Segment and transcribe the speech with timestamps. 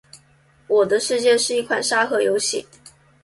[0.67, 2.65] 《我的世界》是一款沙盒游戏。